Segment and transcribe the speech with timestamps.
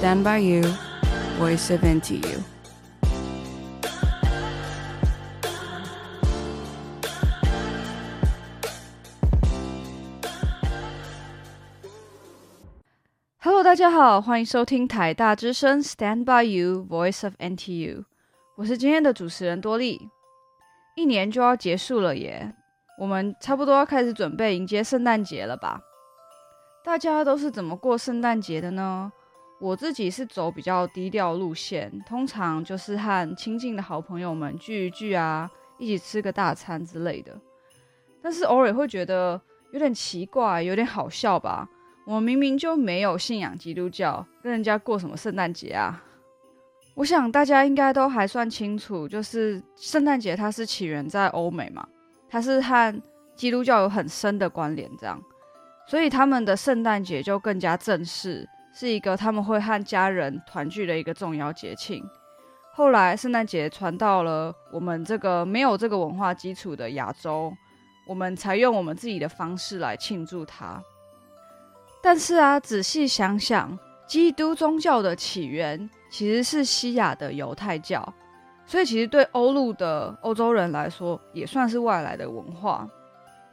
[0.00, 0.62] Stand by you,
[1.38, 2.38] voice of NTU.
[13.40, 18.04] Hello，大家好，欢迎收听台大之声 Stand by you, voice of NTU。
[18.56, 20.08] 我是今天的主持人多莉。
[20.96, 22.54] 一年就要结束了耶，
[22.98, 25.82] 我们差不多要开始准备迎接圣诞节了吧？
[26.82, 29.12] 大家都是怎么过圣诞节的呢？
[29.60, 37.38] 我自己是走比较低调路线，通常就是和亲近的好朋友们聚一聚啊，一起吃个大餐之类的。
[38.22, 39.40] 但是偶尔会觉得
[39.72, 41.68] 有点奇怪，有点好笑吧？
[42.06, 46.02] 我明明就没有信仰基督教，跟人家过什么圣诞节啊？
[46.94, 51.86] 我想大家应该都还算清楚，就是圣诞节它是起源在欧美嘛，
[52.28, 53.02] 它是和
[53.36, 55.22] 基督教有很深的关联，这样。
[55.86, 62.02] 所以他们的圣诞节就更加正式，是一个他们会和家人团聚的一个重要节庆。
[62.72, 67.52] 后来圣诞节传到了我们这个没有这个文化基础的亚洲，
[68.06, 70.82] 我们才用我们自己的方式来庆祝它。
[72.02, 78.14] 但是啊，仔细想想，基督宗教的起源其实是西亚的犹太教，
[78.64, 82.88] 所以其实对欧陆的欧洲人来说，也算是外来的文化。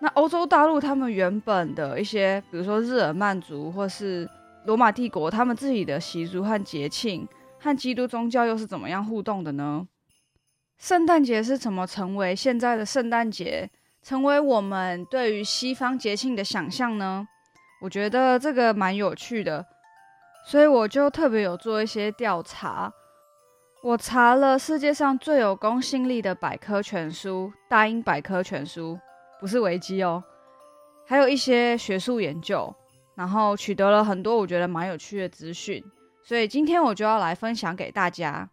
[0.00, 4.28] 那欧洲大陆他们原本的一些，比如说日耳曼族或是
[4.64, 9.86] 罗马帝国，他们自己的习俗和节庆和基督宗教又是怎么样互动的呢？
[10.78, 13.70] 圣诞节是怎么成为现在的圣诞节，
[14.02, 17.26] 成为我们对于西方节庆的想象呢？
[17.80, 19.64] 我觉得这个蛮有趣的，
[20.46, 22.92] 所以我就特别有做一些调查。
[23.82, 28.94] 我查了世界上最有公信力的百科全书《大英百科全书》。
[29.40, 30.24] 不是维基哦，
[31.06, 32.74] 还有一些学术研究，
[33.14, 35.84] 然后取得了很多我觉得蛮有趣的资讯，
[36.22, 38.48] 所以今天我就要来分享给大家。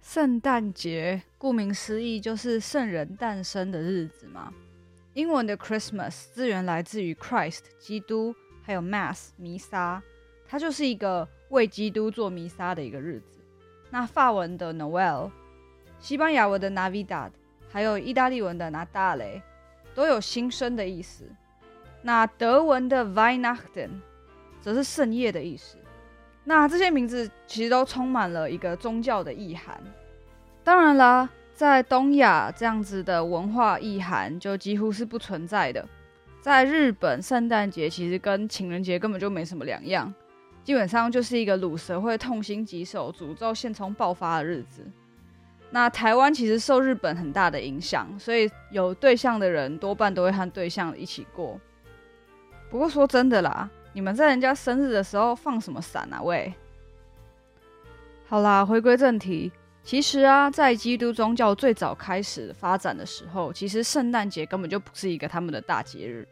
[0.00, 4.52] 圣诞节顾名思义就是圣人诞生的日子嘛，
[5.14, 10.02] 英文的 Christmas 字源来自于 Christ 基督，还有 Mass 弥撒，
[10.46, 13.40] 它就是一个为基督做弥撒的一个日子。
[13.90, 15.30] 那法文的 Noel，
[15.98, 17.30] 西班牙文的 Navidad，
[17.70, 19.42] 还有意大利文的 Natale。
[19.94, 21.24] 都有新生的意思。
[22.06, 23.88] 那德文的 Weihnachten
[24.60, 25.78] 则是圣夜的意思。
[26.44, 29.80] 那这些名字其实都充满了一个宗教的意涵。
[30.62, 35.88] 当然啦，在东亚这样子的文化意涵就几乎是不存在的。
[36.42, 40.12] 在日本，圣诞节其实跟情人节根本就没什么两样，
[40.62, 44.84] 基本上就是一个鲁蛇会痛心疾首、诅咒现充爆发的日子。
[45.70, 51.58] 那台湾其实受日本很大的影响，所以有对象的人多半都会和对象一起过。
[52.70, 56.20] 不过说真的啦，你们在人家生日的时候放什么伞啊？
[56.22, 56.52] 喂，
[58.26, 59.52] 好啦，回归正题，
[59.82, 66.26] 其实啊，在基督宗教最早开始发展的时候，其实圣诞节根本就不是一个他们的大节日。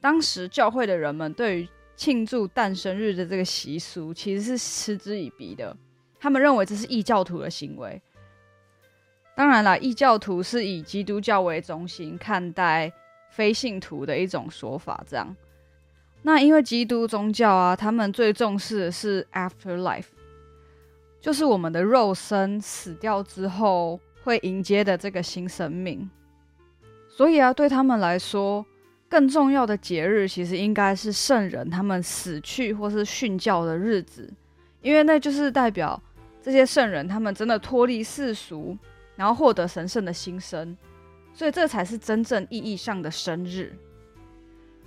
[0.00, 5.74] 当时教会的人们对于庆祝诞生日的这个习俗，其实是嗤之以鼻的，
[6.18, 8.02] 他们认为这是异教徒的行为。
[9.34, 12.92] 当然了，异教徒是以基督教为中心看待
[13.30, 15.02] 非信徒的一种说法。
[15.06, 15.34] 这样，
[16.22, 20.06] 那因为基督宗教啊，他们最重视的是 afterlife，
[21.20, 26.08] 就是我们的肉身死掉之后会迎接的这个新生命。
[27.08, 28.64] 所以啊，对他们来说，
[29.08, 34.32] 更重要的节日其实应该是圣人他们死去或是殉教的日子，
[34.80, 36.00] 因为那就是代表
[36.40, 38.76] 这些圣人他们真的脱离世俗。
[39.14, 40.74] 然后获得神圣的新生，
[41.34, 43.70] 所以这才是真正意义上的生日。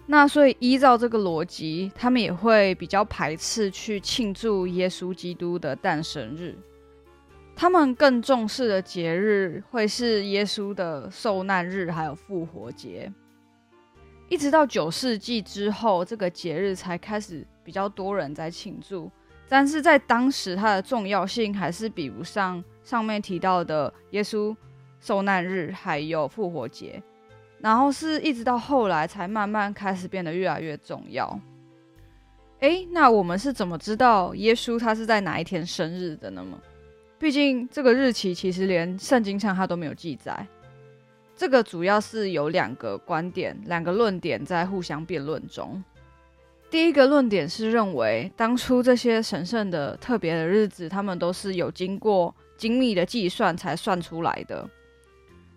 [0.08, 6.56] 那所以依照这个逻辑，他们也会比较排斥去庆祝耶稣基督的诞生日。
[7.56, 13.12] 他们更重视的节日会是耶稣的受难日，还有复活节。
[14.28, 19.10] 一直到九世纪之后，这个节日才开始比较多人在庆祝。
[19.48, 24.56] 但是在当时，它的重要性还是比不上上面提到的耶稣
[25.00, 27.02] 受难日还有复活节，
[27.66, 31.40] 然后是一直到后来才慢慢开始变得越来越重要。
[32.60, 36.46] 诶，那我们是怎么知道耶稣他是在哪一天生日的呢？
[37.18, 40.46] 毕竟这个日期其实连圣经上他都没有记载。
[41.36, 45.84] 这个主要是有两个观点、两个论点在互相辩论中。
[46.70, 54.70] 第一个论点是认为，当初这些神圣的特别的日子，他们都是有经过精密的计算才算出来的。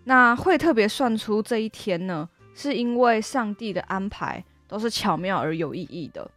[0.09, 6.31] 那会特别算出这一天呢，是因为上帝的安排都是巧妙而有意义的。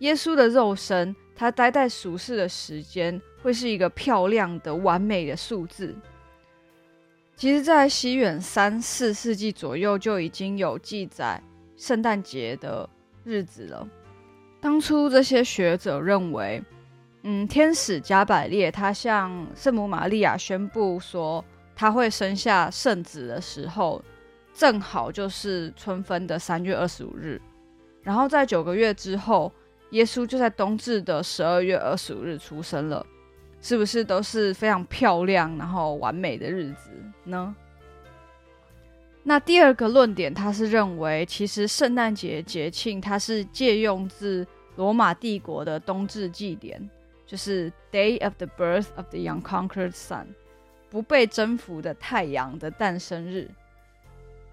[0.00, 5.94] 耶稣的肉身他待在俗世的时间会是一个漂亮的、完美的数字。
[7.36, 11.40] 其实，在西元三四世纪左右就已经有记载
[11.76, 12.90] 圣诞节的
[13.22, 13.88] 日子了。
[14.60, 16.60] 当初这些学者认为，
[17.22, 21.44] 嗯，天使加百列他向圣母玛利亚宣布说
[21.76, 24.02] 他会生下圣子的时候，
[24.52, 27.40] 正好就是春分的三月二十五日。
[28.02, 29.52] 然后在九个月之后，
[29.90, 33.06] 耶稣就在冬至的十二月二十五日出生了。
[33.62, 36.90] 是不是都是非常漂亮然后完美的日子
[37.24, 37.56] 呢？
[39.24, 44.46] 那第二个论点，他是认为其实圣诞节节庆它是借用自
[44.76, 46.88] 罗马帝国的冬至祭典，
[47.26, 50.26] 就是 Day of the Birth of the Unconquered Sun，
[50.96, 53.50] 不被征服的太阳的诞生日。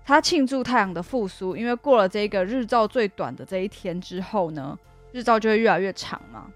[0.03, 4.77] 他庆祝太阳的复苏，因为过了这个日照最短的这一天之后呢，
[5.13, 6.51] 日照就会越来越长嘛。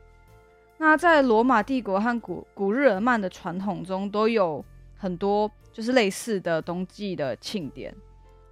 [0.77, 4.61] 那在罗马帝国和古古日耳曼的传统中，都有
[4.97, 7.95] 很多就是类似的冬季的庆典。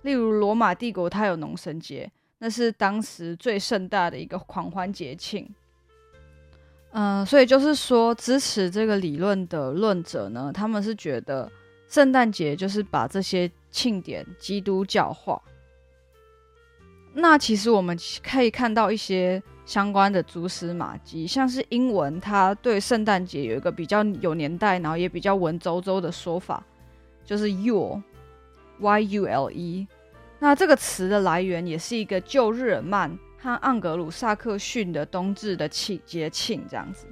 [0.03, 5.53] 例如罗马帝国，它有农神节，那是当时最盛大的一个狂欢节庆。
[6.95, 11.51] 嗯、呃，所以就是说，支持这个理论的论者呢，他们是觉得
[11.89, 15.41] 圣诞节就是把这些庆典基督教化。
[17.13, 19.43] 那其实我们可以看到一些。
[19.65, 26.63] 相关的蛛丝马迹，像是英文，它对圣诞节有一个比较有年代，然后也比较文绉绉的说法，
[27.25, 27.97] 就是 Yule，Y-U-L-E。
[30.37, 37.05] 那这个词的来源也是一个旧日耳曼和盎格鲁撒克逊的冬至的庆节庆这样子。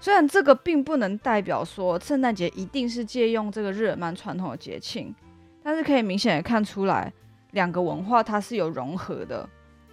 [0.00, 5.14] 虽然这个并不能代表说圣诞节一定是借用这个日耳曼传统的节庆，
[5.62, 7.12] 但是可以明显的看出来，
[7.50, 9.46] 两个文化它是有融合的。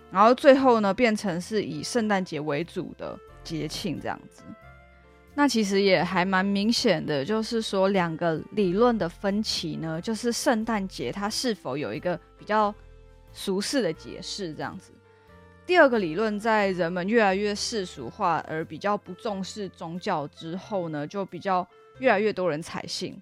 [0.10, 4.44] 然后最后呢，变成是以圣诞节为主的节庆这样子。
[5.36, 12.74] 那其实也还蛮明显的，就是说两个理论的分歧呢，就是圣诞节它是否有一个比较
[13.34, 14.94] 俗世的解释这样子。
[15.68, 21.68] 第二个理论在人们越来越世俗化而比较不重视宗教之后呢，就比较
[22.00, 23.22] 越来越多人采信。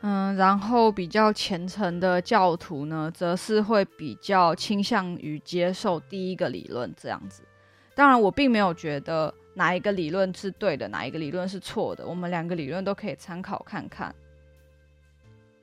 [0.00, 7.44] 嗯，然后比较虔诚的教徒呢，则是会比较倾向于接受第一个理论这样子。
[7.94, 12.04] 当然，我并没有觉得哪一个理论是对的，哪一个理论是错的。
[12.04, 14.12] 我们两个理论都可以参考看看。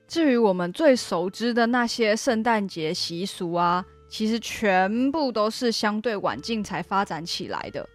[0.08, 7.88] 至于我们最熟知的那些圣诞节习俗啊，其实全部都是相对晚近才发展起来的。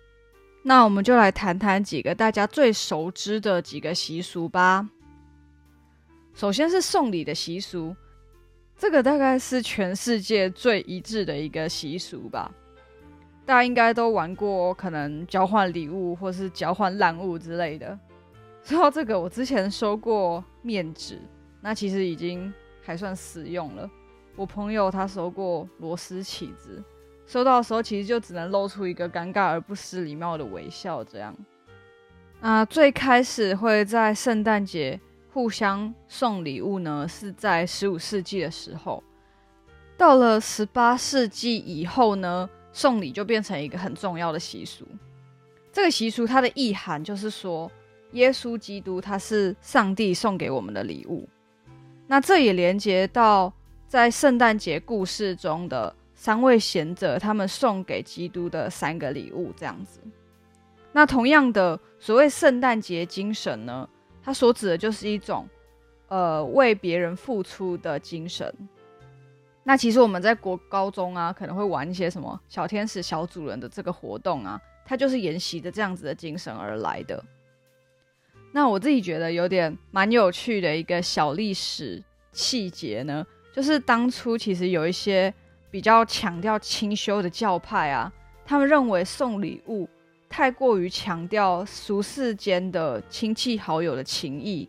[0.64, 4.90] 那我们就来谈谈几个大家最熟知的几个习俗吧。
[6.34, 7.96] 首先是送礼的习俗，
[8.78, 12.52] 这个大概是全世界最一致的一个习俗吧。
[13.46, 17.98] 大家应该都玩过，可能交换礼物或是交换烂物之类的。
[18.64, 21.22] 说到这个，我之前收过面纸，
[21.62, 22.52] 那其实已经
[22.82, 23.88] 还算实用了。
[24.36, 26.84] 我朋友他收过螺丝起子，
[27.26, 31.36] 收到的时候其实就只能露出一个尴尬而不失礼貌的微笑，这样。
[32.42, 35.00] 啊，最开始会在圣诞节。
[35.32, 39.04] 互相送礼物呢，是在十五世纪的时候。
[39.98, 44.86] 到了十八世纪以后呢，送礼就变成一个很重要的习俗。
[45.74, 47.69] 这个习俗它的意涵就是说，
[48.14, 51.28] 耶稣基督他是上帝送给我们的礼物。
[52.07, 53.52] 那这也连接到
[53.87, 59.99] 在圣诞节故事中的三位贤者，他们送给基督的三个礼物，这样子。
[60.92, 63.87] 那同样的，所谓圣诞节精神呢，
[64.23, 65.47] 它所指的就是一种，
[66.07, 68.54] 呃，为别人付出的精神。
[69.63, 77.23] 那其实我们在国高中啊，可能会玩一些什么小天使、小主人的这个活动啊，它就是沿袭着这样子的精神而来的。
[78.51, 82.01] 那我自己觉得有点蛮有趣的一个小历史
[82.31, 83.25] 细节呢，
[83.56, 85.33] 就是当初其实有一些
[85.71, 88.12] 比较强调清修的教派啊，
[88.45, 89.88] 他们认为送礼物。
[90.28, 94.68] 太过于强调俗世间的亲戚好友的情谊，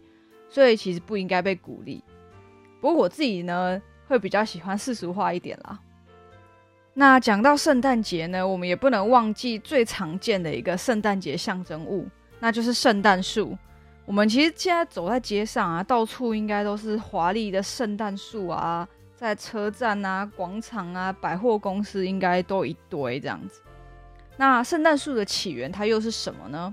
[0.49, 2.05] 所以其实不应该被鼓励。
[2.81, 5.81] 不过我自己呢，会比较喜欢世俗化一点啦。
[6.95, 12.07] 那讲到圣诞节呢，我们也不能忘记最常见的一个圣诞节象征物，
[12.39, 13.59] 那就是圣诞树。
[14.07, 23.61] 我们其实现在走在街上啊，到处应该都是华丽的圣诞树啊，在车站啊、广场啊、百货公司应该都一堆这样子。
[24.37, 26.73] 那圣诞树的起源它又是什么呢？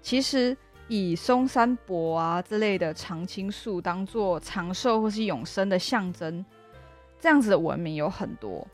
[0.00, 6.42] 其实以松山柏啊之类的常青树当做长寿或是永生的象征，
[7.20, 8.66] 这样子的文明有很多，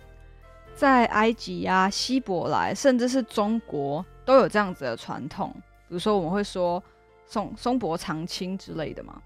[0.76, 5.52] 在埃及啊、希伯来，甚至是中国都有这样子的传统，
[5.88, 6.81] 比如说我们会说
[7.26, 9.21] 松松柏长青之类的嘛。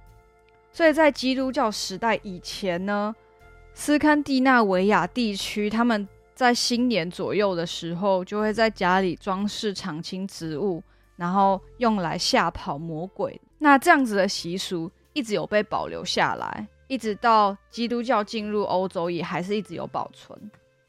[0.73, 3.15] 所以在基督教时代以前呢，
[3.75, 10.83] 斯堪的纳维亚地区他们在新年左右的时候，就会在家里装饰常青植物，
[11.17, 13.41] 然后用来吓跑魔鬼。
[13.59, 20.39] 那这样子的习俗一直有被保留下来，一直到基督教进入欧洲，也还是一直有保存。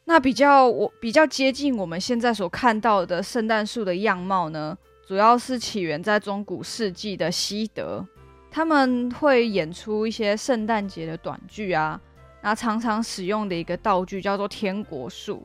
[0.06, 4.78] 那比较我比较接近我们现在所看到的圣诞树的样貌呢，
[5.10, 8.06] 主要是起源在中古世纪的西德，
[8.52, 12.00] 他们会演出一些圣诞节的短剧啊，
[12.44, 15.44] 那常常使用的一个道具叫做天国树，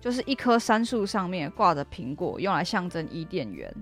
[0.00, 3.72] 就是一棵杉树上面挂着苹果，用来象征伊甸园。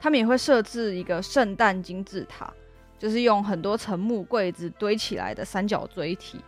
[0.00, 2.52] 他们也会设置一个圣诞金字塔，
[2.98, 6.40] 就是用很多层木柜子堆起来的三角锥体。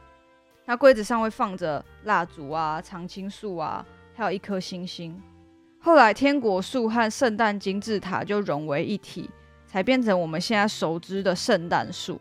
[0.65, 3.87] 那柜子上会放着蜡烛啊、常青树啊，
[4.17, 5.17] 还有一颗星星。
[5.81, 9.29] 后来，天国树和圣诞金字塔就融为一体，
[9.67, 12.21] 才变成我们现在熟知的圣诞树。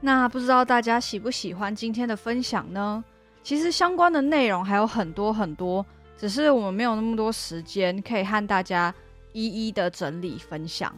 [0.00, 3.04] 那不知道大家喜不喜欢今天的分享呢？
[3.42, 5.84] 其实相关的内容还有很多很多，
[6.16, 8.94] 只是我们没有那么多时间可以和大家。
[9.34, 10.94] 一一的整理分享，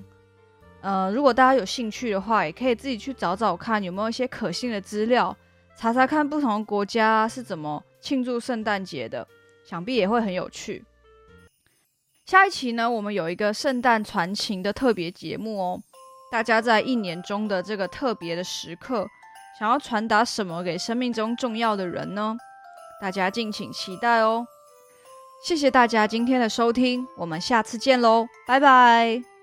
[0.80, 5.36] 呃，如果大家有兴趣的话，也可以自己去找找看有没有一些可信的资料，
[5.76, 9.24] 查查看不同的国家是怎么庆祝圣诞节的，
[9.62, 10.84] 想必也会很有趣。
[12.26, 15.82] 下一期呢，我们有一个圣诞传情的特别节目哦，
[16.32, 19.06] 大家在一年中的这个特别的时刻，
[19.58, 22.34] 想要传达什么给生命中重要的人呢？
[23.00, 24.46] 大家敬请期待哦。
[25.44, 29.33] 谢谢大家今天的收听，我们下次见喽，拜拜。